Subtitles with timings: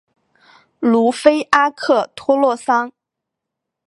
[0.79, 2.91] 鲁菲阿克托洛桑。